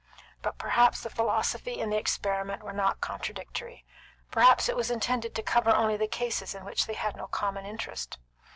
But 0.41 0.57
perhaps 0.57 1.03
the 1.03 1.11
philosophy 1.11 1.79
and 1.79 1.93
the 1.93 1.97
experiment 1.97 2.63
were 2.63 2.73
not 2.73 3.01
contradictory; 3.01 3.85
perhaps 4.31 4.67
it 4.67 4.75
was 4.75 4.89
intended 4.89 5.35
to 5.35 5.43
cover 5.43 5.69
only 5.69 5.95
the 5.95 6.07
cases 6.07 6.55
in 6.55 6.65
which 6.65 6.87
they 6.87 6.95
had 6.95 7.15
no 7.15 7.27
common 7.27 7.67
interest. 7.67 8.17